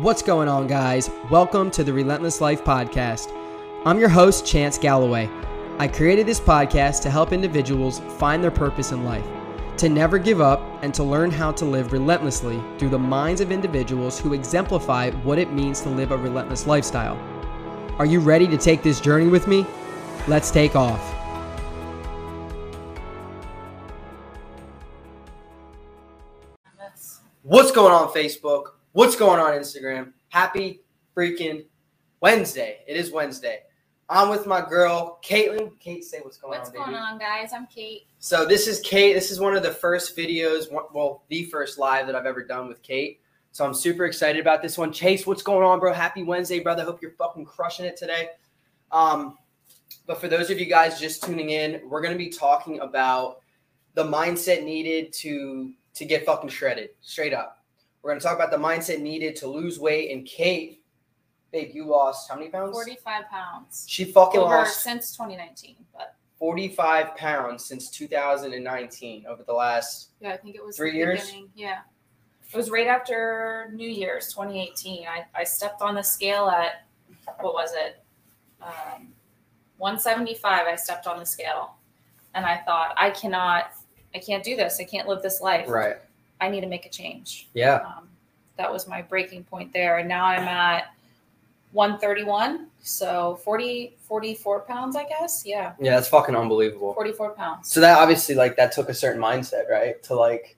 [0.00, 1.10] What's going on, guys?
[1.30, 3.30] Welcome to the Relentless Life Podcast.
[3.84, 5.28] I'm your host, Chance Galloway.
[5.78, 9.26] I created this podcast to help individuals find their purpose in life,
[9.76, 13.52] to never give up, and to learn how to live relentlessly through the minds of
[13.52, 17.18] individuals who exemplify what it means to live a relentless lifestyle.
[17.98, 19.66] Are you ready to take this journey with me?
[20.26, 21.14] Let's take off.
[27.42, 28.79] What's going on, Facebook?
[28.92, 30.12] What's going on, Instagram?
[30.30, 30.82] Happy
[31.16, 31.64] freaking
[32.20, 32.80] Wednesday.
[32.88, 33.60] It is Wednesday.
[34.08, 35.70] I'm with my girl, Caitlin.
[35.80, 36.98] Kait, say what's going What's on, going baby.
[36.98, 37.52] on, guys?
[37.52, 38.06] I'm Kait.
[38.18, 39.14] So this is Kait.
[39.14, 42.66] This is one of the first videos, well, the first live that I've ever done
[42.66, 43.18] with Kait.
[43.52, 44.92] So I'm super excited about this one.
[44.92, 45.92] Chase, what's going on, bro?
[45.92, 46.82] Happy Wednesday, brother.
[46.82, 48.30] Hope you're fucking crushing it today.
[48.90, 49.38] Um,
[50.04, 53.38] but for those of you guys just tuning in, we're gonna be talking about
[53.94, 57.59] the mindset needed to to get fucking shredded, straight up.
[58.02, 60.10] We're gonna talk about the mindset needed to lose weight.
[60.10, 60.78] And Kait,
[61.52, 62.72] babe, you lost how many pounds?
[62.72, 63.84] 45 pounds.
[63.88, 70.30] She fucking Over lost since 2019, but 45 pounds since 2019 over the last yeah,
[70.32, 71.26] I think it was Three years?
[71.26, 71.50] beginning.
[71.54, 71.80] Yeah.
[72.52, 75.06] It was right after New Year's 2018.
[75.06, 76.86] I, I stepped on the scale at,
[77.40, 78.02] what was it?
[78.60, 79.12] Um,
[79.78, 80.66] 175.
[80.66, 81.76] I stepped on the scale
[82.34, 83.72] and I thought, I cannot,
[84.14, 84.78] I can't do this.
[84.80, 85.68] I can't live this life.
[85.68, 85.96] right.
[86.40, 87.48] I need to make a change.
[87.54, 87.76] Yeah.
[87.76, 88.08] Um,
[88.56, 89.98] that was my breaking point there.
[89.98, 90.92] And now I'm at
[91.72, 92.66] 131.
[92.82, 95.42] So 40, 44 pounds, I guess.
[95.46, 95.72] Yeah.
[95.78, 96.94] Yeah, that's fucking unbelievable.
[96.94, 97.70] 44 pounds.
[97.72, 100.02] So that obviously like that took a certain mindset, right?
[100.04, 100.56] To like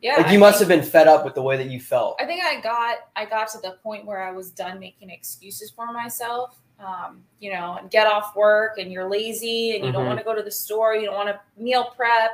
[0.00, 0.16] Yeah.
[0.16, 2.16] like I you must have been fed up with the way that you felt.
[2.20, 5.70] I think I got I got to the point where I was done making excuses
[5.70, 6.58] for myself.
[6.78, 10.08] Um, you know, and get off work and you're lazy and you don't Mhm.
[10.08, 12.32] want to go to the store, you don't want to meal prep,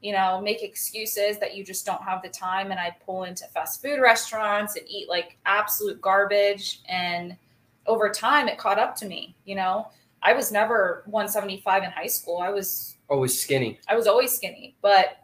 [0.00, 2.70] you know, make excuses that you just don't have the time.
[2.70, 6.80] And I'd pull into fast food restaurants and eat like absolute garbage.
[6.88, 7.36] And
[7.86, 9.88] over time it caught up to me, you know.
[10.20, 12.38] I was never 175 in high school.
[12.38, 13.78] I was Always skinny.
[13.88, 15.18] I was always skinny, but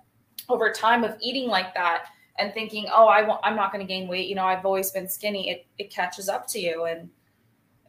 [0.49, 2.07] over time of eating like that
[2.39, 4.29] and thinking, oh, I I'm not going to gain weight.
[4.29, 5.51] You know, I've always been skinny.
[5.51, 6.85] It, it catches up to you.
[6.85, 7.11] And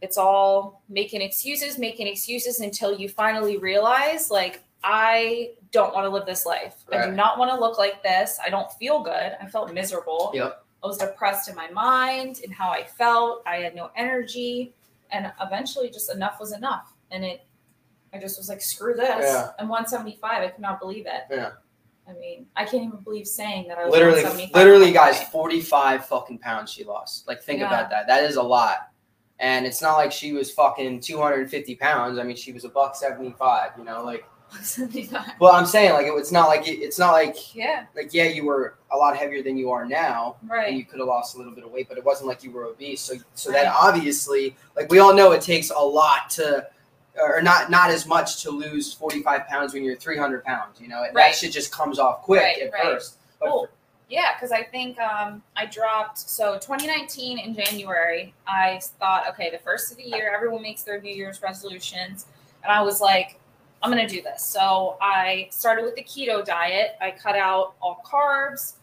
[0.02, 6.09] it's all making excuses, making excuses until you finally realize, like, I don't want to
[6.09, 6.84] live this life.
[6.91, 8.40] I do not want to look like this.
[8.44, 9.36] I don't feel good.
[9.40, 10.31] I felt miserable.
[10.34, 10.63] Yep.
[10.84, 13.44] I was depressed in my mind and how I felt.
[13.46, 14.74] I had no energy.
[15.12, 16.94] And eventually, just enough was enough.
[17.12, 17.46] And it,
[18.14, 19.25] I just was like, screw this.
[19.25, 19.50] Yeah.
[19.59, 20.41] I'm 175.
[20.41, 21.24] I cannot believe it.
[21.30, 21.52] Yeah.
[22.08, 26.06] I mean, I can't even believe saying that I was Literally 175 literally guys, 45
[26.06, 27.28] fucking pounds she lost.
[27.28, 27.68] Like think Yeah.
[27.68, 28.08] about that.
[28.08, 28.90] That is a lot.
[29.40, 32.19] And it's not like she was fucking 250 pounds.
[32.19, 34.34] I mean, she was a buck 75, you know, like 175.
[35.39, 38.25] Well, I'm saying like it, it's not like it, it's not like Yeah, like yeah,
[38.25, 40.38] you were a lot heavier than you are now.
[40.41, 40.73] and right.
[40.73, 42.66] you could have lost a little bit of weight, but it wasn't like you were
[42.66, 43.01] obese.
[43.01, 46.67] So, so that obviously, like we all know, it takes a lot to,
[47.22, 50.79] or not not as much to lose forty five pounds when you're three hundred pounds.
[50.79, 51.35] You know, that Right.
[51.35, 52.84] shit just comes off quick Right, at right.
[52.84, 53.17] first.
[53.39, 53.69] But Cool.
[54.07, 56.19] Yeah, because I think um, I dropped.
[56.19, 61.01] So 2019 in January, I thought, okay, the first of the year, everyone makes their
[61.01, 62.28] New Year's resolutions,
[62.63, 63.39] and I was like,
[63.84, 64.44] I'm gonna do this.
[64.44, 66.96] So I started with the keto diet.
[67.02, 68.74] I cut out all carbs.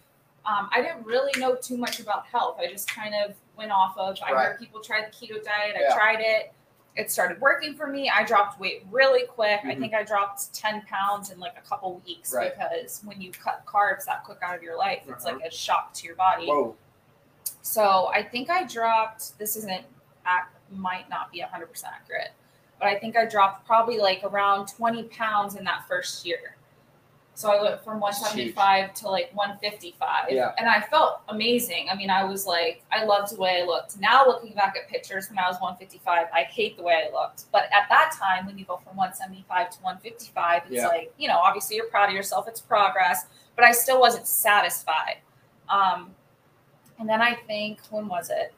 [0.44, 2.58] Um, I didn't really know too much about health.
[2.60, 4.16] I just kind of went off of.
[4.24, 4.46] I Right.
[4.48, 5.76] heard people try the keto diet.
[5.76, 6.52] I tried it.
[6.94, 8.10] It started working for me.
[8.10, 9.60] I dropped weight really quick.
[9.64, 9.78] I Mhm.
[9.80, 12.52] think I dropped 10 pounds in like a couple weeks Right.
[12.56, 15.36] because when you cut carbs that quick out of your life, it's Uh-huh.
[15.36, 16.46] like a shock to your body.
[16.48, 16.76] whoa,
[17.62, 19.38] So I think I dropped.
[19.38, 19.86] This isn't
[20.70, 22.32] might not be 100 percent accurate,
[22.82, 26.56] but I think I dropped probably like around 20 pounds in that first year.
[27.34, 30.50] So I went from 175 to like 155, Yeah.
[30.58, 31.86] and I felt amazing.
[31.90, 34.00] I mean, I was like, I loved the way I looked.
[34.00, 37.44] Now looking back at pictures when I was 155, I hate the way I looked.
[37.52, 40.88] But at that time, when you go from 175 to 155, it's Yeah.
[40.88, 42.48] like you know, obviously you're proud of yourself.
[42.48, 45.18] It's progress, but I still wasn't satisfied.
[45.68, 46.16] Um,
[46.98, 48.52] and then I think when was it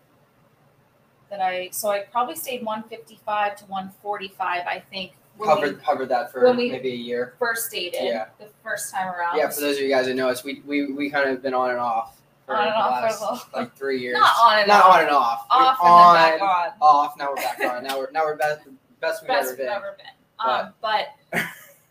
[1.34, 4.66] that I so I probably stayed 155 to 145.
[4.66, 7.34] I think covered we hovered that for when we- maybe a year.
[7.40, 8.26] first dated Yeah.
[8.38, 9.36] the first time around.
[9.36, 11.54] Yeah, for those of you guys that know us, we we, we kind of been
[11.54, 12.16] on and off
[12.46, 14.14] for On and the off for little- like three years.
[14.14, 14.94] Not on and Not off.
[14.94, 15.46] on and off.
[15.50, 16.72] We're off on, and then back on.
[16.81, 17.16] off.
[17.19, 17.82] Now we're back on.
[17.84, 18.60] Now we're now we're best
[19.00, 19.69] best we've Best ever we've been.
[19.69, 20.06] ever been.
[20.38, 21.06] Um, but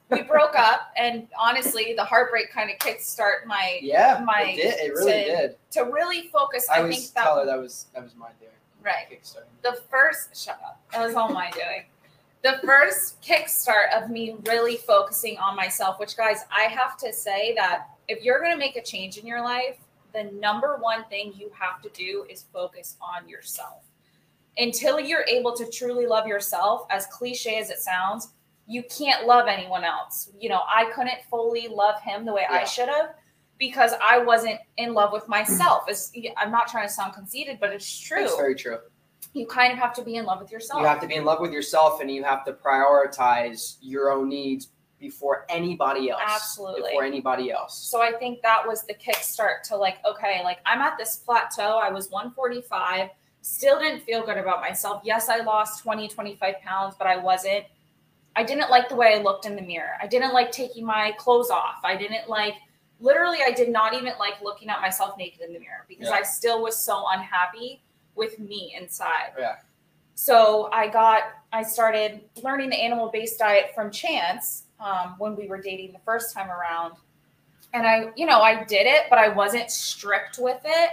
[0.09, 4.79] we broke up, and honestly, the heartbreak kind of kickstart my Yeah, my- it did.
[4.79, 5.55] It really to- did.
[5.71, 6.67] to really focus.
[6.69, 8.51] I I, think that that was that was my doing.
[8.83, 9.05] Right.
[9.11, 9.45] Kickstarter.
[9.61, 11.83] the first shut up that was all my doing
[12.43, 17.53] the first kickstart of me really focusing on myself which guys i have to say
[17.55, 19.77] that if you're going to make a change in your life
[20.13, 23.83] the number one thing you have to do is focus on yourself.
[24.57, 28.29] Until you're able to truly love yourself, as cliche as it sounds,
[28.67, 30.29] you can't love anyone else.
[30.39, 33.15] You know, I couldn't fully love him the way I should have
[33.59, 35.85] because I wasn't in love with myself.
[35.87, 38.23] It's, I'm not trying to sound conceited, but it's true.
[38.23, 38.79] It's very true.
[39.33, 40.81] you kind of have to be in love with yourself.
[40.81, 44.29] You have to be in love with yourself and you have to prioritize your own
[44.29, 44.69] needs
[44.99, 46.21] before anybody else.
[46.25, 46.91] Absolutely.
[46.91, 47.77] Before anybody else.
[47.77, 51.77] So I think that was the kickstart to like, okay, like I'm at this plateau.
[51.77, 53.09] I was 145,
[53.41, 55.01] still didn't feel good about myself.
[55.03, 57.65] Yes, I lost 20, 25 pounds, but I wasn't.
[58.35, 59.91] I didn't like the way I looked in the mirror.
[60.01, 61.81] I didn't like taking my clothes off.
[61.83, 62.55] I didn't like,
[63.03, 66.15] literally, I did not even like looking at myself naked in the mirror because Yeah.
[66.15, 67.81] I still was so unhappy
[68.15, 69.33] with me inside.
[69.37, 69.57] Yeah.
[70.15, 75.47] So I got, I started learning the animal based diet from Chance um, when we
[75.47, 76.93] were dating the first time around.
[77.73, 80.89] And I, you know, I did it, but I wasn't strict with it.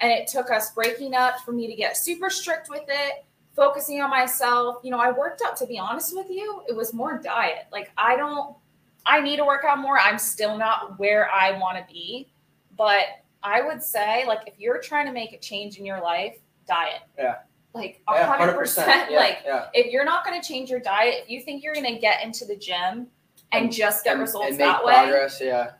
[0.00, 3.24] And it took us breaking up for me to get super strict with it,
[3.54, 4.78] focusing on myself.
[4.82, 7.66] You know, I worked out, to be honest with you, it was more diet.
[7.72, 8.56] Like, I don't,
[9.06, 9.98] I need to work out more.
[9.98, 12.28] I'm still not where I want to be.
[12.76, 13.04] But
[13.42, 16.36] I would say, like, if you're trying to make a change in your life,
[16.66, 17.00] diet.
[17.18, 17.36] Yeah.
[17.72, 19.10] Like, a Yeah, 100%.
[19.10, 19.66] Yeah, Like, yeah.
[19.72, 22.22] if you're not going to change your diet, if you think you're going to get
[22.24, 23.06] into the gym
[23.52, 25.70] and, And- just get and, results and make that way, progress, yeah.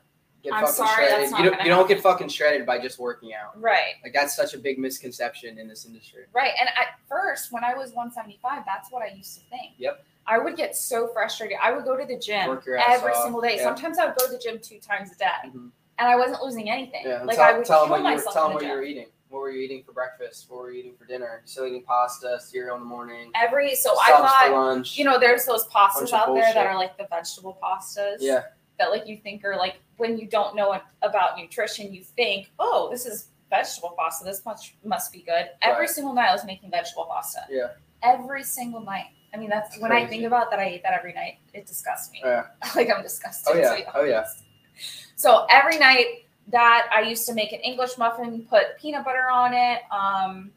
[0.42, 1.20] Get I'm fucking sorry, shredded.
[1.22, 3.60] that's not you don't, you don't get fucking shredded by just working out.
[3.60, 6.26] right, Like that's such a big misconception in this industry.
[6.32, 6.52] right.
[6.60, 9.72] And at first, when I was 175, that's what I used to think.
[9.78, 10.04] Yep.
[10.28, 11.56] I would get so frustrated.
[11.62, 13.22] I would go to the gym Work your ass every off.
[13.24, 13.56] single day.
[13.56, 13.62] Yeah.
[13.64, 15.70] Sometimes I would go to the gym two times a day, Mhm.
[15.98, 17.02] and I wasn't losing anything.
[17.06, 17.22] Yeah.
[17.22, 18.64] like tell, I would tell kill them what you were, myself tell them the what
[18.64, 19.06] you were eating.
[19.28, 20.46] What were you eating for breakfast?
[20.48, 21.40] What were you eating for dinner?
[21.44, 23.30] You Still eating pasta, cereal in the morning.
[23.34, 24.96] Every so I for lunch.
[24.96, 28.16] you know there's those pastas out there that are like the vegetable pastas.
[28.20, 28.44] Yeah.
[28.78, 32.90] that like you think are like when you don't know about nutrition, you think, oh,
[32.90, 34.22] this is vegetable pasta.
[34.24, 35.48] This must must be good.
[35.62, 35.90] Every Right.
[35.90, 37.40] single night I was making vegetable pasta.
[37.48, 37.68] Yeah.
[38.02, 39.06] Every single night.
[39.36, 40.08] I mean, that's when I Crazy.
[40.10, 40.58] think about that.
[40.60, 41.38] I eat that every night.
[41.52, 42.22] It disgusts me.
[42.24, 42.46] Yeah.
[42.74, 43.52] like I'm disgusted.
[43.54, 43.70] Oh, yeah.
[43.70, 44.16] to be Oh, yeah.
[44.18, 44.42] honest.
[45.18, 49.54] So every night that I used to make an English muffin, put peanut butter on
[49.54, 49.80] it.
[49.90, 50.50] Um,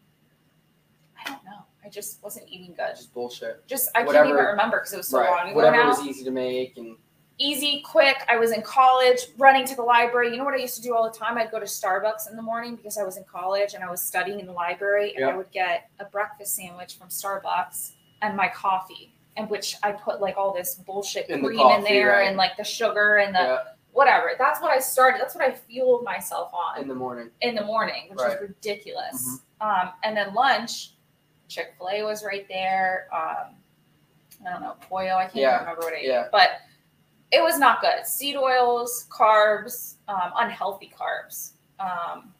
[1.17, 1.63] I don't know.
[1.85, 2.89] I just wasn't eating good.
[2.95, 3.65] Just bullshit.
[3.67, 5.45] Just I can't Whatever- even remember because it was so long right.
[5.47, 6.97] ago Whatever now was easy to make and
[7.37, 8.17] easy, quick.
[8.27, 10.31] I was in college, running to the library.
[10.31, 11.37] You know what I used to do all the time?
[11.37, 14.01] I'd go to Starbucks in the morning because I was in college and I was
[14.01, 15.29] studying in the library, and Yeah.
[15.29, 20.21] I would get a breakfast sandwich from Starbucks and my coffee, and which I put
[20.21, 22.27] like all this bullshit In the cream in there right.
[22.27, 23.57] and like the sugar and the yeah,
[23.91, 24.31] whatever.
[24.37, 25.21] That's what I started.
[25.21, 27.29] That's what I fueled myself on in the morning.
[27.41, 28.39] in the morning, which Right.
[28.39, 29.39] was ridiculous.
[29.61, 29.87] Mm-hmm.
[29.87, 30.93] Um, and then lunch,
[31.47, 33.07] Chick-fil-A was right there.
[33.13, 33.55] Um,
[34.47, 35.15] I don't know, Pollo.
[35.15, 36.25] I can't Yeah, even remember what I yeah.
[36.25, 36.49] ate, but
[37.31, 38.05] it was not good.
[38.05, 42.33] Seed oils, carbs, um, unhealthy carbs, um,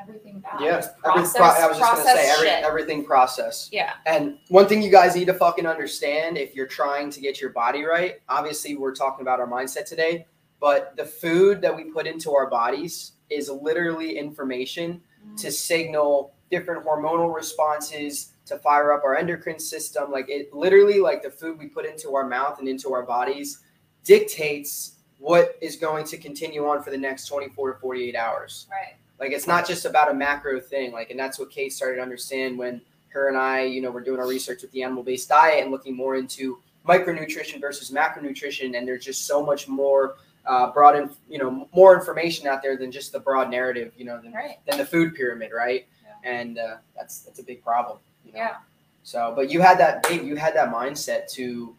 [0.00, 0.42] everything.
[0.60, 0.76] Yeah.
[0.76, 3.68] Just Every, pro- I was just gonna say every, everything process.
[3.72, 7.40] yeah, And one thing you guys need to fucking understand if you're trying to get
[7.40, 10.26] your body right, obviously we're talking about our mindset today,
[10.60, 15.00] but the food that we put into our bodies is literally information
[15.38, 21.22] to signal different hormonal responses to fire up our endocrine system like it literally like
[21.22, 23.60] the food we put into our mouth and into our bodies
[24.04, 28.96] dictates what is going to continue on for the next 24 to 48 hours right.
[29.20, 32.02] Like it's not just about a macro thing like and that's what kait started to
[32.02, 35.62] understand when her and i you know were doing our research with the animal-based diet
[35.62, 40.94] and looking more into micronutrition versus macronutrition and there's just so much more uh, broad
[40.96, 44.32] in, you know more information out there than just the broad narrative you know than,
[44.32, 44.58] Right.
[44.66, 46.30] than the food pyramid right Yeah.
[46.30, 48.38] and uh, that's that's a big problem you know?
[48.38, 48.56] Yeah.
[49.04, 51.74] so but you had that big you had that mindset to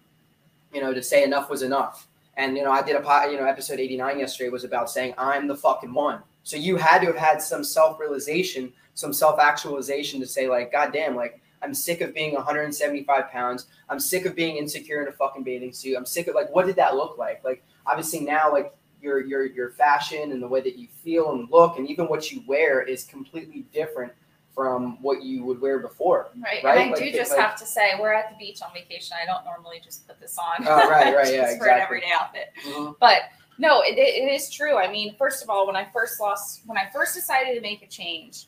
[0.73, 2.07] you know to say enough was enough
[2.37, 5.47] and you know i did a you know episode 89 yesterday was about saying i'm
[5.47, 10.47] the fucking one so you had to have had some self-realization some self-actualization to say
[10.47, 15.01] like god damn like i'm sick of being 175 pounds i'm sick of being insecure
[15.01, 17.63] in a fucking bathing suit i'm sick of like what did that look like like
[17.85, 21.77] obviously now like your your your fashion and the way that you feel and look
[21.77, 24.11] and even what you wear is completely different
[24.53, 26.63] from what you would wear before Right.
[26.63, 26.77] Right?
[26.77, 29.17] And I Like, do just like- have to say, we're at the beach on vacation.
[29.21, 30.65] I don't normally just put this on.
[30.65, 31.81] Oh, right, right, yeah, Just for an exactly.
[31.81, 32.53] everyday outfit.
[32.65, 32.93] Mm-hmm.
[33.01, 33.23] But
[33.57, 34.77] no, it, it is true.
[34.77, 37.81] I mean, first of all, when I first lost, when I first decided to make
[37.81, 38.47] a change,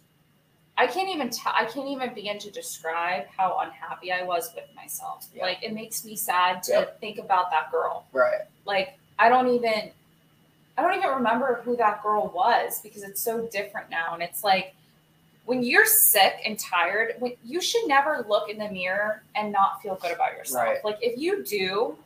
[0.77, 1.53] I can't even tell.
[1.55, 5.25] I can't even begin to describe how unhappy I was with myself.
[5.33, 5.43] Yeah.
[5.43, 6.99] Like it makes me sad to Yep.
[6.99, 8.05] think about that girl.
[8.13, 9.91] right Like I don't even,
[10.77, 14.13] I don't even remember who that girl was because it's so different now.
[14.13, 14.75] And it's like
[15.45, 19.81] when you're sick and tired, when, you should never look in the mirror and not
[19.81, 20.65] feel good about yourself.
[20.65, 20.85] Right.
[20.85, 21.97] Like if you do,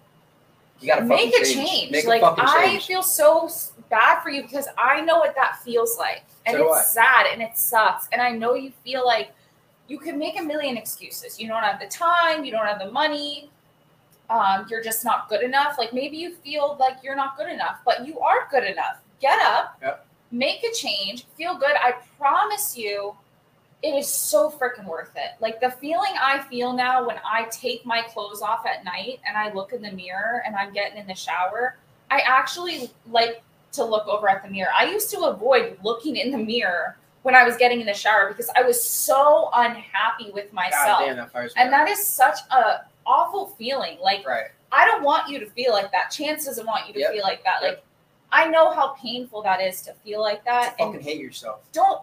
[0.82, 1.92] you gotta make a change.
[1.92, 2.86] Make like a I change.
[2.88, 3.50] feel so
[3.90, 6.24] bad for you because I know what that feels like.
[6.46, 8.08] And So it's sad and it sucks.
[8.12, 9.32] And I know you feel like
[9.88, 11.40] you can make a million excuses.
[11.40, 13.50] You don't have the time, you don't have the money,
[14.30, 15.78] um, you're just not good enough.
[15.78, 18.98] Like maybe you feel like you're not good enough, but you are good enough.
[19.20, 20.06] Get up, Yep.
[20.32, 21.76] make a change, feel good.
[21.76, 23.16] I promise you,
[23.84, 25.32] it is so freaking worth it.
[25.40, 29.36] Like the feeling I feel now when I take my clothes off at night and
[29.36, 31.76] I look in the mirror and I'm getting in the shower,
[32.12, 33.42] I actually like
[33.74, 34.70] to look over at the mirror.
[34.76, 38.28] I used to avoid looking in the mirror when I was getting in the shower
[38.28, 41.00] because I was so unhappy with myself.
[41.06, 43.98] Damn, that And that is such a awful feeling.
[44.02, 44.46] Like right.
[44.72, 46.12] I don't want you to feel like that.
[46.12, 47.14] Chance doesn't want you to Yep.
[47.14, 47.60] feel like that.
[47.62, 47.70] Yep.
[47.72, 47.84] Like
[48.32, 50.78] I know how painful that is to feel like that.
[50.78, 51.62] fucking And hate yourself.
[51.74, 52.02] don't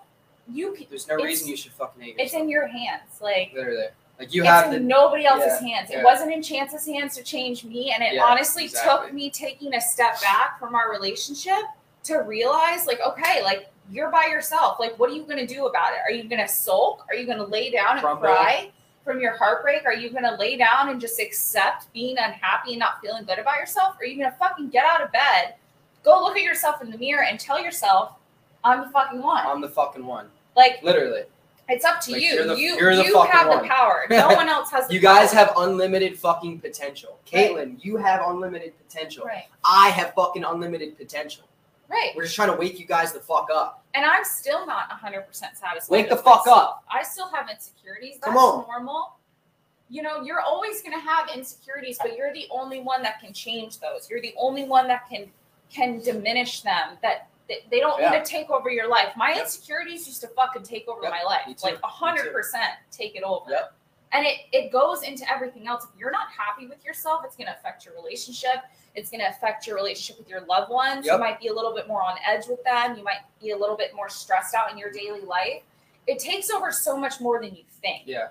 [0.52, 3.20] you can, There's no reason you should fucking hate it's in your hands.
[3.20, 3.86] Like Literally.
[4.18, 5.90] Like you it's have in to nobody else's yeah, hands.
[5.90, 6.04] It yeah.
[6.04, 7.92] wasn't in Chance's hands to change me.
[7.92, 9.06] And it Yeah, honestly exactly.
[9.06, 11.62] took me taking a step back from our relationship
[12.04, 14.80] to realize, like, okay, like you're by yourself.
[14.80, 16.00] Like, what are you gonna do about it?
[16.04, 17.06] Are you gonna sulk?
[17.08, 18.22] Are you gonna lay down and Crumble.
[18.22, 18.70] cry
[19.04, 19.84] from your heartbreak?
[19.86, 23.58] Are you gonna lay down and just accept being unhappy and not feeling good about
[23.58, 23.96] yourself?
[24.00, 25.54] Are you gonna fucking get out of bed,
[26.02, 28.14] go look at yourself in the mirror and tell yourself,
[28.64, 29.46] I'm the fucking one.
[29.46, 30.28] I'm the fucking one.
[30.58, 31.22] Like Literally.
[31.68, 32.28] it's up to Like, you.
[32.34, 33.62] you're the- you you're the you have one.
[33.62, 34.04] the power.
[34.10, 35.46] No one else has the You guys power.
[35.46, 37.18] have unlimited fucking potential.
[37.26, 39.24] Caitlin, you have unlimited potential.
[39.24, 39.44] right.
[39.64, 41.44] I have fucking unlimited potential.
[41.88, 42.12] Right.
[42.14, 43.82] We're just trying to wake you guys the fuck up.
[43.94, 45.88] And I'm still not 100% satisfied.
[45.88, 46.58] Wake the fuck myself.
[46.58, 46.84] up.
[46.92, 48.14] I still have insecurities.
[48.20, 48.66] That's Come on.
[48.68, 49.14] normal.
[49.88, 53.32] You know, you're always going to have insecurities, but you're the only one that can
[53.32, 54.06] change those.
[54.10, 55.30] You're the only one that can
[55.70, 56.98] can diminish them.
[57.02, 58.10] That they, they don't Yeah.
[58.10, 59.08] need to take over your life.
[59.16, 59.40] My Yep.
[59.44, 61.10] insecurities used to fucking take over Yep.
[61.10, 61.46] my life.
[61.62, 63.50] Like Me 100% take it over.
[63.50, 63.72] Yep.
[64.12, 65.84] And it, it goes into everything else.
[65.84, 68.64] If you're not happy with yourself, it's going to affect your relationship.
[68.94, 71.04] It's going to affect your relationship with your loved ones.
[71.04, 72.96] You might be a little bit more on edge with them.
[72.96, 75.62] You might be a little bit more stressed out in your daily life.
[76.06, 78.04] It takes over so much more than you think.
[78.06, 78.28] Yeah,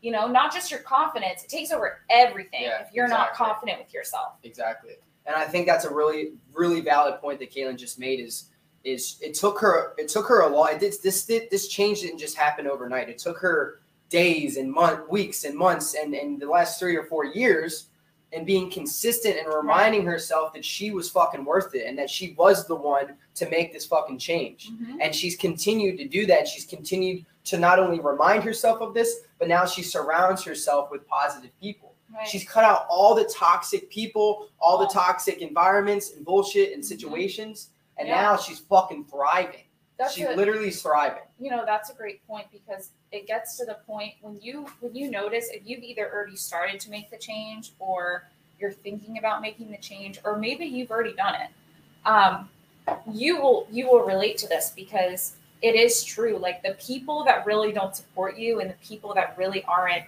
[0.00, 3.78] You know, not just your confidence, it takes over everything Yeah, if you're not confident
[3.80, 4.32] with yourself.
[4.44, 4.96] exactly.
[5.26, 8.18] And I think that's a really, really valid point that Kaylin just made.
[8.18, 8.48] Is
[8.84, 10.74] is it took her it took her a lot.
[10.74, 13.08] It did, this did, this change didn't just happen overnight.
[13.08, 17.04] It took her days and month, weeks and months, and and the last three or
[17.04, 17.88] four years,
[18.32, 22.34] and being consistent and reminding herself that she was fucking worth it and that she
[22.36, 24.70] was the one to make this fucking change.
[24.70, 24.98] Mm-hmm.
[25.00, 26.46] And she's continued to do that.
[26.46, 31.06] She's continued to not only remind herself of this, but now she surrounds herself with
[31.08, 31.94] positive people.
[32.14, 32.26] Right.
[32.26, 36.88] She's cut out all the toxic people, all the toxic environments and bullshit and mm-hmm.
[36.88, 38.08] situations, and.
[38.08, 38.22] Yeah.
[38.22, 39.64] now she's fucking thriving.
[39.98, 41.22] That's she a- literally is thriving.
[41.40, 44.94] you know that's a great point because it gets to the point when you when
[44.94, 48.28] you notice if you've either already started to make the change or
[48.60, 51.50] you're thinking about making the change or maybe you've already done it
[52.06, 52.48] um,
[53.12, 57.44] you will you will relate to this because it is true like the people that
[57.44, 60.04] really don't support you and the people that really aren't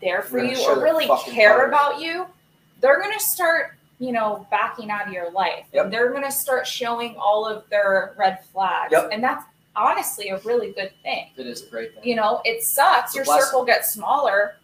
[0.00, 2.26] there for you or really care about you
[2.80, 5.84] they're going to start you know backing out of your life Yep.
[5.84, 9.10] and they're going to start showing all of their red flags Yep.
[9.12, 9.44] and that's
[9.76, 12.02] honestly a really good thing It is a great thing.
[12.04, 14.56] you know it sucks your circle gets smaller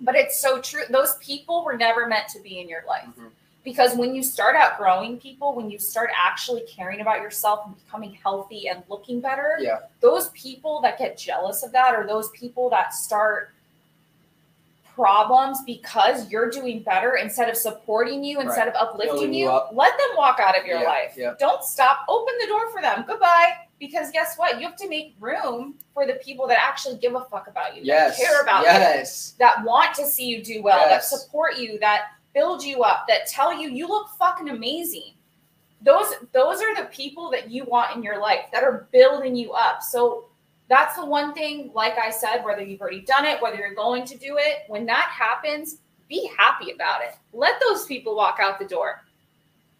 [0.00, 3.30] but it's so true those people were never meant to be in your life Mhm.
[3.64, 7.84] because when you start out growing people when you start actually caring about yourself and
[7.84, 9.80] becoming healthy and looking better Yeah.
[10.00, 13.50] those people that get jealous of that or those people that start
[14.94, 19.70] problems because you're doing better instead of supporting you instead of uplifting you, you up.
[19.72, 21.34] let them walk out of your Yeah, life yeah.
[21.38, 25.14] don't stop open the door for them goodbye because guess what you have to make
[25.20, 28.18] room for the people that actually give a fuck about you Yes.
[28.18, 29.34] that care about you yes.
[29.38, 31.10] that want to see you do well, Yes.
[31.10, 32.02] that support you, that
[32.34, 35.14] build you up, that tell you you look fucking amazing.
[35.82, 39.52] Those those are the people that you want in your life that are building you
[39.52, 39.82] up.
[39.82, 40.26] So
[40.70, 44.04] that's the one thing, like I said, whether you've already done it, whether you're going
[44.04, 47.16] to do it, when that happens, be happy about it.
[47.32, 49.02] Let those people walk out the door.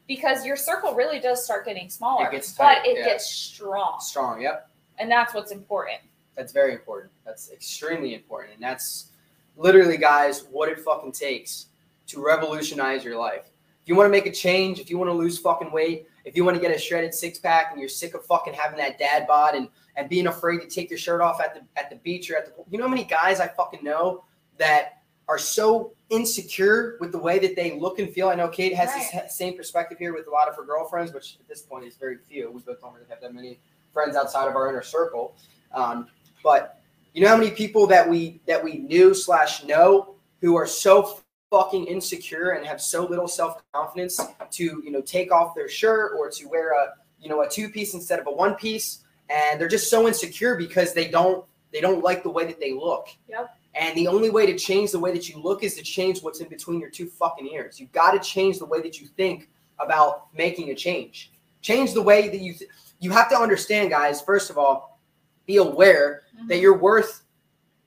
[0.09, 3.05] Because your circle really does start getting smaller, It gets tight, but it yeah.
[3.05, 3.99] gets strong.
[4.01, 4.43] Strong.
[4.43, 4.69] Yep.
[4.99, 6.01] And that's what's important.
[6.35, 7.13] That's very important.
[7.25, 8.55] That's extremely important.
[8.55, 9.13] And that's
[9.57, 11.67] literally, guys, what it fucking takes
[12.09, 13.45] to revolutionize your life.
[13.81, 16.37] If you want to make a change, if you want to lose fucking weight, if
[16.37, 19.01] you want to get a shredded six pack and you're sick of fucking having that
[19.01, 21.97] dad bod and, and being afraid to take your shirt off at the at the
[21.97, 24.23] beach or at the you know how many guys I fucking know
[24.57, 28.29] that are so insecure with the way that they look and feel.
[28.29, 29.25] I know Kait has Right.
[29.25, 31.97] the same perspective here with a lot of her girlfriends, which at this point is
[31.97, 32.51] very few.
[32.53, 33.59] We both don't really have that many
[33.93, 35.35] friends outside of our inner circle.
[35.75, 36.07] Um,
[36.45, 36.81] but
[37.13, 41.21] you know how many people that we that we knew slash know who are so
[41.51, 46.31] fucking insecure and have so little self-confidence to you know take off their shirt or
[46.31, 49.91] to wear a you know a two-piece instead of a one piece and they're just
[49.91, 53.51] so insecure because they don't they don't like the way that they look Yep.
[53.75, 56.41] and the only way to change the way that you look is to change what's
[56.41, 59.49] in between your two fucking ears you've got to change the way that you think
[59.81, 64.21] about making a change change the way that you th- you have to understand guys
[64.21, 65.01] first of all
[65.47, 66.61] be aware that Mhm.
[66.61, 67.23] you're worth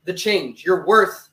[0.05, 0.65] the change.
[0.65, 1.29] You're worth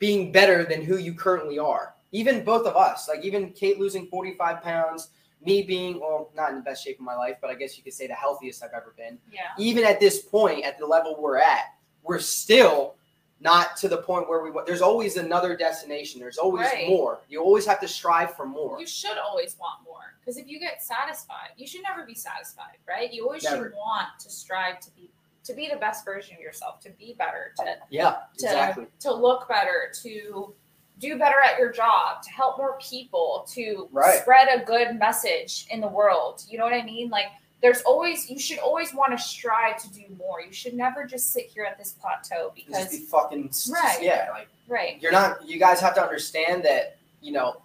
[0.00, 1.94] being better than who you currently are.
[2.10, 5.10] Even both of us, like even Kait losing 45 pounds,
[5.44, 7.84] me being, well, not in the best shape of my life, but I guess you
[7.84, 9.16] could say the healthiest I've ever been.
[9.32, 9.42] yeah.
[9.58, 12.96] Even at this point, at the level we're at, we're still
[13.42, 14.66] not to the point where we want.
[14.66, 16.20] There's always another destination.
[16.20, 16.88] There's always Right.
[16.88, 17.20] more.
[17.28, 18.78] You always have to strive for more.
[18.80, 22.76] You should always want more because if you get satisfied, you should never be satisfied,
[22.86, 23.10] right?
[23.10, 23.64] You always Never.
[23.68, 25.10] should want to strive to be
[25.44, 28.86] to be the best version of yourself, to be better, to Yeah, to exactly.
[29.00, 30.54] to look better, to
[30.98, 34.20] do better at your job, to help more people, to Right.
[34.20, 36.44] spread a good message in the world.
[36.48, 37.08] You know what I mean?
[37.10, 37.28] Like
[37.62, 40.40] there's always you should always want to strive to do more.
[40.42, 43.98] You should never just sit here at this plateau Just be because fucking Right.
[44.02, 45.00] yeah, like right.
[45.00, 47.60] you're not you guys have to understand that you know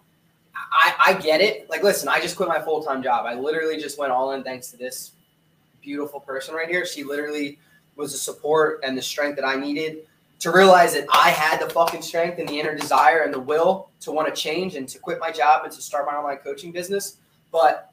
[0.71, 3.97] i i get it like listen i just quit my full-time job i literally just
[3.99, 5.11] went all in thanks to this
[5.81, 7.59] beautiful person right here she literally
[7.95, 9.99] was the support and the strength that i needed
[10.39, 13.89] to realize that i had the fucking strength and the inner desire and the will
[14.05, 16.71] to want to change and to quit my job and to start my online coaching
[16.71, 17.17] business.
[17.51, 17.91] But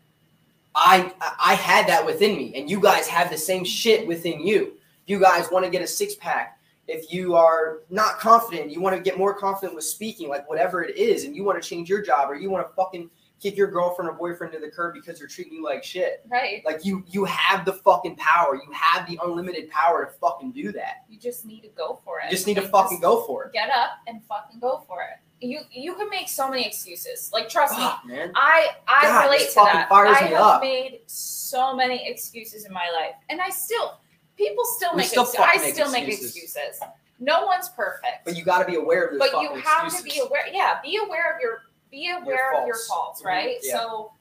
[0.75, 4.75] i i had that within me and you guys have the same shit within you.
[5.06, 9.02] You guys want to get a six-pack if you are not confident, you want to
[9.02, 12.02] get more confident with speaking, like whatever it is, and you want to change your
[12.02, 13.09] job or you want to fucking
[13.42, 16.22] kick your girlfriend or boyfriend to the curb because they're treating you like shit.
[16.28, 16.62] Right.
[16.64, 18.54] Like you you have the fucking power.
[18.54, 21.04] You have the unlimited power to fucking do that.
[21.08, 22.25] You just need to go for it.
[22.26, 23.52] You just need to fucking go for it.
[23.52, 25.18] get up and fucking go for it.
[25.44, 27.30] You you can make so many excuses.
[27.32, 28.30] Like trust me, man.
[28.37, 29.88] I I God, relate to that.
[29.90, 30.62] I have up.
[30.62, 33.99] made so many excuses in my life, and I still
[34.37, 35.49] people still We make still excuses.
[35.52, 36.37] I make still make excuses.
[36.54, 36.80] excuses.
[37.18, 39.98] No one's perfect, But you got to be aware of those but you have excuses.
[39.98, 40.42] to be aware.
[40.52, 41.59] Yeah, be aware of your
[41.92, 43.22] be aware of your faults.
[43.22, 43.59] Mhm, right?
[43.62, 43.78] yeah.
[43.78, 44.12] So.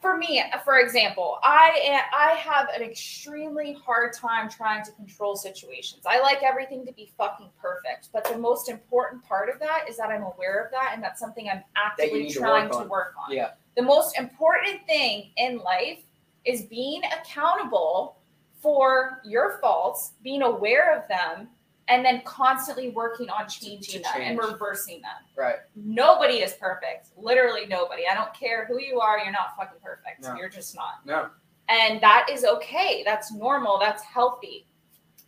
[0.00, 5.36] For me, for example, I am, I have an extremely hard time trying to control
[5.36, 6.02] situations.
[6.04, 9.96] I like everything to be fucking perfect, but the most important part of that is
[9.98, 12.88] that I'm aware of that, and that's something I'm actively need to trying work to
[12.88, 13.32] work on.
[13.32, 13.50] Yeah.
[13.76, 16.00] The most important thing in life
[16.44, 18.16] is being accountable
[18.60, 21.48] for your faults, being aware of them,
[21.92, 25.10] and then constantly working on changing them and reversing them.
[25.36, 25.56] Right.
[25.76, 27.08] Nobody is perfect.
[27.18, 28.04] Literally nobody.
[28.10, 30.22] I don't care who you are, you're not fucking perfect.
[30.22, 30.34] No.
[30.34, 31.04] You're just not.
[31.04, 31.28] No.
[31.68, 33.02] And that is okay.
[33.04, 33.78] That's normal.
[33.78, 34.66] That's healthy.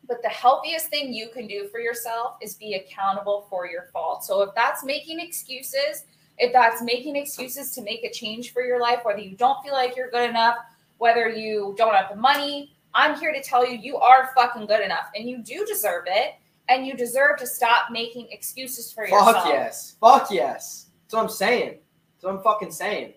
[0.08, 4.24] But the healthiest thing you can do for yourself is be accountable for your fault.
[4.24, 6.06] So if that's making excuses,
[6.38, 9.74] if that's making excuses to make a change for your life, whether you don't feel
[9.74, 10.56] like you're good enough,
[10.96, 14.80] whether you don't have the money, I'm here to tell you you are fucking good
[14.80, 16.36] enough and you do deserve it.
[16.68, 19.34] And you deserve to stop making excuses for yourself.
[19.34, 19.96] Fuck yes.
[20.00, 20.86] Fuck yes.
[21.02, 21.78] That's what I'm saying.
[22.14, 23.12] That's what I'm fucking saying.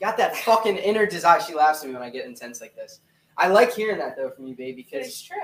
[0.00, 1.40] Got that fucking inner desire.
[1.40, 3.00] She laughs at me when I get intense like this.
[3.36, 5.38] I like hearing that though from you, babe, because it's true.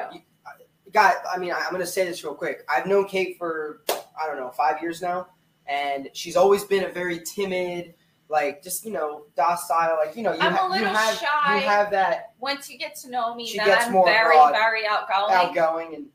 [0.92, 2.64] God, I mean, I, I'm gonna say this real quick.
[2.68, 5.26] I've known Kait for I don't know five years now,
[5.66, 7.94] and she's always been a very timid,
[8.28, 11.54] like just you know docile, like you know you, I'm a ha- you have shy.
[11.56, 14.36] you have that Once you get to know me, She then gets I'm more very,
[14.36, 15.32] broad, very outgoing.
[15.32, 16.06] outgoing and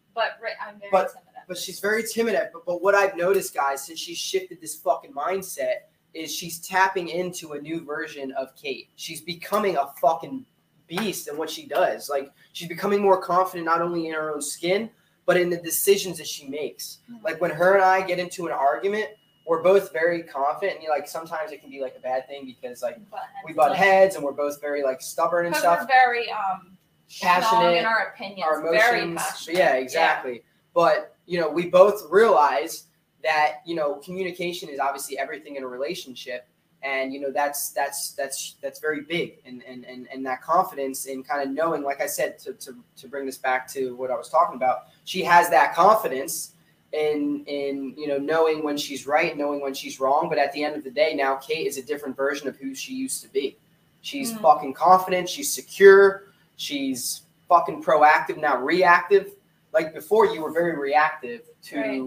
[0.41, 1.23] But I'm very But- timid.
[1.47, 4.75] but she's very timid at but, but what I've noticed, guys, since she's shifted this
[4.75, 5.81] fucking mindset,
[6.13, 8.87] is she's tapping into a new version of Kait.
[8.95, 10.45] She's becoming a fucking
[10.87, 12.09] beast in what she does.
[12.09, 14.89] Like she's becoming more confident not only in her own skin,
[15.25, 16.99] but in the decisions that she makes.
[17.23, 19.09] Like when her and I get into an argument,
[19.45, 22.45] we're both very confident, and you like sometimes it can be like a bad thing
[22.45, 23.57] because like Butt we heads.
[23.57, 25.79] butt heads and we're both very like stubborn and stuff.
[25.81, 26.75] we're very um
[27.21, 28.43] Passionate, in our opinions.
[28.45, 29.49] our very emotions.
[29.51, 30.43] Yeah, exactly.
[30.73, 32.85] But you know, we both realize
[33.23, 36.47] that you know communication is obviously everything in a relationship,
[36.83, 41.05] and you know that's that's that's that's very big, and and and, and that confidence
[41.07, 44.11] in kind of knowing, like I said, to, to to bring this back to what
[44.11, 46.53] I was talking about, she has that confidence
[46.93, 50.29] in in you know knowing when she's right, knowing when she's wrong.
[50.29, 52.75] But at the end of the day, now Kait is a different version of who
[52.75, 53.57] she used to be.
[54.01, 54.41] She's Mm.
[54.41, 55.27] fucking confident.
[55.27, 56.25] She's secure.
[56.59, 59.31] She's fucking proactive now, reactive.
[59.73, 62.01] Like before, you were very reactive to, Right.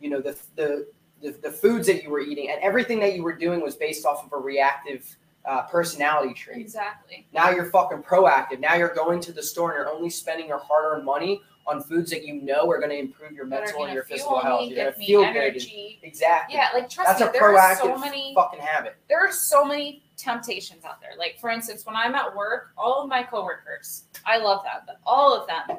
[0.00, 0.86] you know, the, the
[1.22, 4.04] the the foods that you were eating, and everything that you were doing was based
[4.04, 6.58] off of a reactive uh, personality trait.
[6.60, 7.26] Exactly.
[7.32, 8.60] Now you're fucking proactive.
[8.60, 12.10] Now you're going to the store and you're only spending your hard-earned money on foods
[12.10, 14.68] that you know are going to improve your mental and your physical health.
[14.68, 15.62] me, You're going to feel good.
[16.02, 16.54] Exactly.
[16.56, 18.96] Yeah, like trust That's me, a there are so many fucking habit.
[19.08, 21.12] there are so many temptations out there.
[21.18, 25.00] Like for instance, when I'm at work, all of my coworkers, I love them, but
[25.06, 25.78] all of them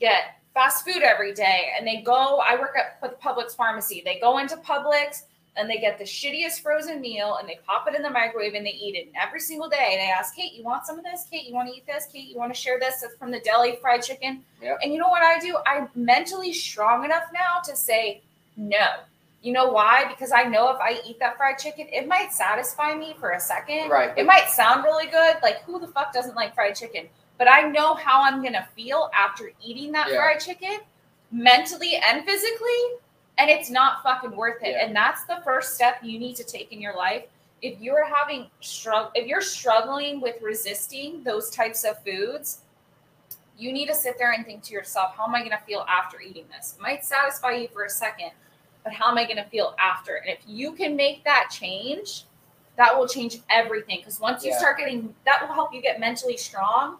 [0.00, 4.02] get fast food every day and they go, I work at the Publix pharmacy.
[4.04, 5.22] They go into Publix
[5.56, 8.66] and they get the shittiest frozen meal and they pop it in the microwave and
[8.66, 9.06] they eat it.
[9.06, 11.26] And every single day they ask, Kait, you want some of this?
[11.32, 12.08] Kait, you want to eat this?
[12.12, 13.00] Kait, you want to share this?
[13.00, 14.42] That's from the deli fried chicken.
[14.62, 14.78] Yep.
[14.82, 15.58] And you know what I do?
[15.66, 18.22] I'm mentally strong enough now to say
[18.56, 18.86] no.
[19.44, 20.06] You know why?
[20.08, 23.40] Because I know if I eat that fried chicken, it might satisfy me for a
[23.40, 23.90] second.
[23.90, 24.16] Right.
[24.16, 25.36] It might sound really good.
[25.42, 27.08] Like, who the fuck doesn't like fried chicken?
[27.36, 30.16] But I know how I'm going to feel after eating that Yeah.
[30.16, 30.78] fried chicken,
[31.30, 32.96] mentally and physically.
[33.36, 34.70] And it's not fucking worth it.
[34.70, 34.86] Yeah.
[34.86, 37.24] And that's the first step you need to take in your life.
[37.60, 42.60] If you're having struggle, if you're struggling with resisting those types of foods,
[43.58, 45.84] you need to sit there and think to yourself, how am I going to feel
[45.86, 46.76] after eating this?
[46.78, 48.30] It might satisfy you for a second,
[48.84, 50.16] but how am I going to feel after?
[50.16, 52.24] And if you can make that change,
[52.76, 53.98] that will change everything.
[54.00, 54.58] Because once you Yeah.
[54.58, 56.98] start getting, that will help you get mentally strong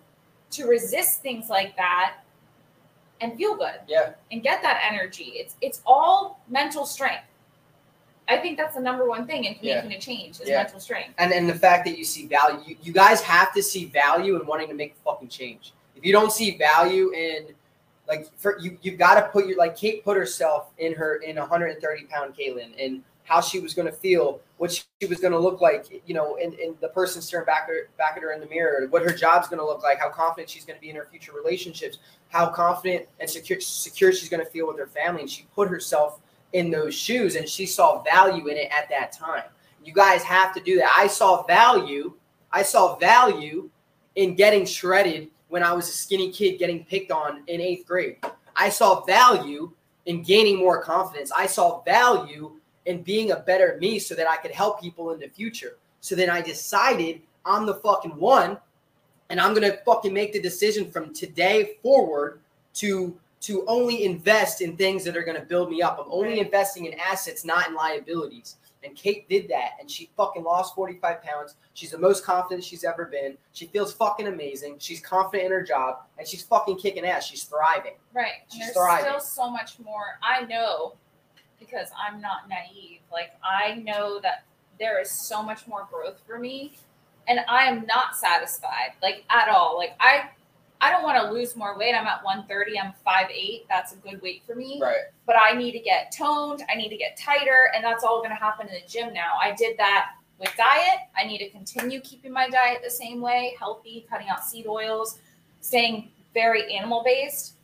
[0.53, 2.14] to resist things like that
[3.20, 4.14] and feel good Yeah.
[4.33, 5.33] and get that energy.
[5.37, 7.25] It's it's all mental strength.
[8.27, 9.83] I think that's the number one thing in Yeah.
[9.83, 10.62] making a change is Yeah.
[10.62, 11.14] mental strength.
[11.18, 14.37] and and the fact that you see value you, you guys have to see value
[14.40, 17.55] in wanting to make a fucking change if you don't see value in
[18.08, 21.36] like for you you've got to put your like kait put herself in her in
[21.36, 25.38] 130 pound Caitlin and how she was going to feel what she was going to
[25.38, 28.40] look like you know and, in the person staring back at, back at her in
[28.40, 30.90] the mirror what her job's going to look like how confident she's going to be
[30.90, 34.86] in her future relationships how confident and secure secure she's going to feel with her
[34.86, 36.20] family and she put herself
[36.52, 39.44] in those shoes and she saw value in it at that time
[39.84, 40.94] you guys have to do that.
[40.96, 42.14] I saw value.
[42.52, 43.70] I saw value
[44.16, 48.18] in getting shredded when I was a skinny kid getting picked on in eighth grade.
[48.57, 49.72] I saw value
[50.07, 51.30] in gaining more confidence.
[51.33, 52.52] I saw value
[52.87, 55.76] in being a better me so that I could help people in the future.
[56.00, 58.59] So then I decided I'm the fucking one
[59.30, 62.40] and I'm gonna fucking make the decision from today forward
[62.74, 65.98] to to only invest in things that are gonna build me up.
[66.00, 68.57] I'm only investing in assets, not in liabilities.
[68.85, 71.55] And Kait did that, and she fucking lost 45 pounds.
[71.73, 73.37] She's the most confident she's ever been.
[73.53, 74.77] She feels fucking amazing.
[74.79, 77.27] She's confident in her job, and she's fucking kicking ass.
[77.27, 77.94] She's thriving.
[78.12, 78.42] Right.
[78.53, 79.07] She's there's thriving.
[79.07, 80.18] still so much more.
[80.23, 80.97] I know
[81.59, 83.01] because I'm not naive.
[83.11, 84.44] Like I know that
[84.79, 86.73] there is so much more growth for me
[87.29, 89.77] and I am not satisfied like at all.
[89.77, 90.31] Like I
[90.85, 91.94] I don't want to lose more weight.
[91.94, 92.79] I'm at 130.
[92.79, 93.62] I'm 5'8.
[93.70, 94.79] That's a good weight for me.
[94.83, 95.05] Right.
[95.25, 96.62] But I need to get toned.
[96.70, 97.70] I need to get tighter.
[97.75, 99.38] And that's all going to happen in the gym now.
[99.40, 100.99] I did that with diet.
[101.18, 105.20] I need to continue keeping my diet the same way healthy, cutting out seed oils,
[105.62, 107.55] staying very animal based,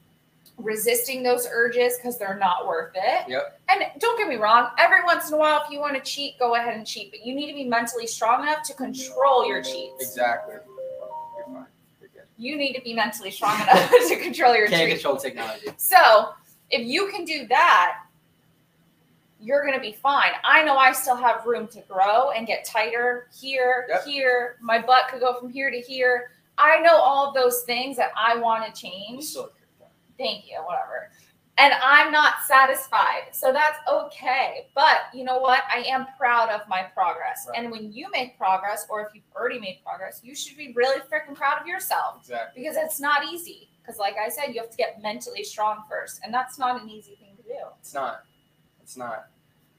[0.56, 3.28] resisting those urges because they're not worth it.
[3.28, 3.60] Yep.
[3.68, 6.38] And don't get me wrong, every once in a while, if you want to cheat,
[6.38, 7.10] go ahead and cheat.
[7.10, 9.96] But you need to be mentally strong enough to control your cheats.
[10.00, 10.54] Exactly.
[12.40, 15.66] You need to be mentally strong enough to control your Can't control technology.
[15.76, 16.30] So
[16.70, 18.04] if you can do that,
[19.38, 20.30] you're going to be fine.
[20.42, 24.04] I know I still have room to grow and get tighter here, Yep.
[24.06, 24.56] here.
[24.62, 26.30] My butt could go from here to here.
[26.56, 29.34] I know all of those things that I want to change.
[30.18, 31.10] Thank you, whatever.
[31.58, 33.28] And I'm not satisfied.
[33.32, 34.68] So that's okay.
[34.74, 35.62] But you know what?
[35.70, 37.46] I am proud of my progress.
[37.48, 37.58] Right.
[37.58, 41.00] And when you make progress, or if you've already made progress, you should be really
[41.00, 42.62] freaking proud of yourself Exactly.
[42.62, 43.68] because it's not easy.
[43.82, 46.88] Because, like I said, you have to get mentally strong first, and that's not an
[46.88, 47.58] easy thing to do.
[47.80, 48.22] It's not.
[48.82, 49.26] It's not.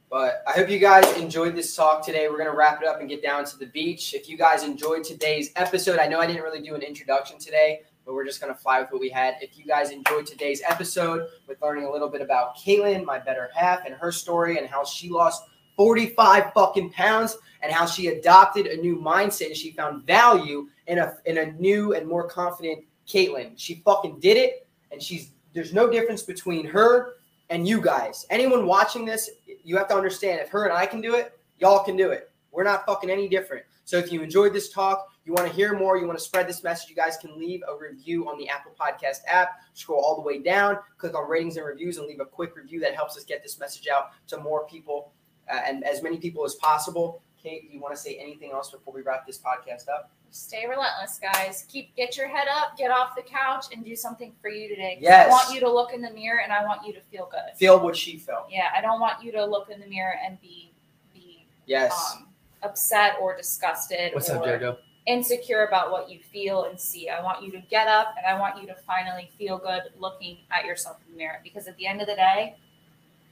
[0.10, 2.28] But I hope you guys enjoyed this talk today.
[2.28, 4.14] We're gonna wrap it up and get down to the beach.
[4.14, 7.84] If you guys enjoyed today's episode, I know I didn't really do an introduction today,
[8.06, 9.36] but we're just gonna fly with what we had.
[9.42, 13.50] If you guys enjoyed today's episode with learning a little bit about Caitlin, my better
[13.54, 15.44] half, and her story and how she lost
[15.78, 21.00] 45 fucking pounds and how she adopted a new mindset and she found value in
[21.00, 23.54] a in a new and more confident Caitlin.
[23.58, 27.16] She fucking did it, and she's there's no difference between her
[27.50, 28.26] and you guys.
[28.30, 29.30] Anyone watching this,
[29.64, 32.31] you have to understand if her and I can do it, y'all can do it.
[32.52, 33.66] We're not fucking any different.
[33.86, 36.48] So if you enjoyed this talk, you want to hear more, you want to spread
[36.48, 39.60] this message, you guys can leave a review on the Apple Podcast app.
[39.74, 42.80] Scroll all the way down, click on ratings and reviews, and leave a quick review
[42.80, 45.12] that helps us get this message out to more people
[45.52, 47.22] uh, and as many people as possible.
[47.44, 50.12] Kait, do you want to say anything else before we wrap this podcast up?
[50.30, 51.66] Stay relentless, guys.
[51.70, 54.98] Keep get your head up, get off the couch, and do something for you today.
[55.02, 55.28] Yes.
[55.28, 57.58] I want you to look in the mirror, and I want you to feel good.
[57.58, 58.46] Feel what she felt.
[58.50, 60.72] Yeah, I don't want you to look in the mirror and be
[61.14, 62.16] be Yes.
[62.16, 62.28] um,
[62.64, 64.14] upset or disgusted.
[64.14, 64.78] What's up, or, JoJo?
[65.08, 67.10] insecure about what you feel and see.
[67.10, 70.38] I want you to get up and I want you to finally feel good looking
[70.52, 72.56] at yourself in the mirror because at the end of the day,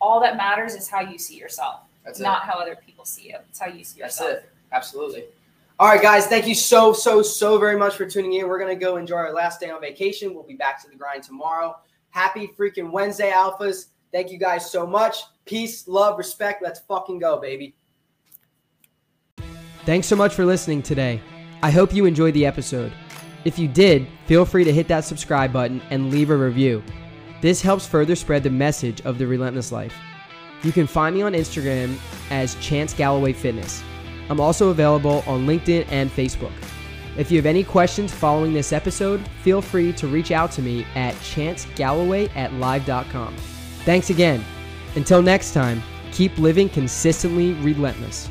[0.01, 3.37] all that matters is how you see yourself, That's not how other people see you.
[3.49, 4.43] It's how you see That's yourself.
[4.43, 4.49] it.
[4.71, 5.25] Absolutely.
[5.79, 6.27] All right, guys.
[6.27, 8.47] Thank you so, so, so very much for tuning in.
[8.47, 10.33] We're going to go enjoy our last day on vacation.
[10.33, 11.77] We'll be back to the grind tomorrow.
[12.09, 13.87] Happy freaking Wednesday, Alphas.
[14.11, 15.17] Thank you guys so much.
[15.45, 16.61] Peace, love, respect.
[16.63, 17.75] Let's fucking go, baby.
[19.89, 21.19] Thanks so much for listening today.
[21.63, 22.93] I hope you enjoyed the episode.
[23.43, 26.84] If you did, feel free to hit that subscribe button and leave a review.
[27.41, 29.95] This helps further spread the message of the Relentless Life.
[30.62, 31.97] You can find me on Instagram
[32.30, 33.82] as Chance Galloway Fitness.
[34.30, 36.54] I'm also available on LinkedIn and Facebook.
[37.17, 40.86] If you have any questions following this episode, feel free to reach out to me
[40.93, 43.36] at chancegalloway at live.com.
[43.86, 44.45] Thanks again.
[44.93, 48.30] Until next time, keep living consistently relentless.